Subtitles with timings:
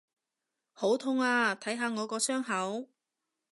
[0.73, 1.53] 好痛啊！
[1.53, 2.89] 睇下我個傷口！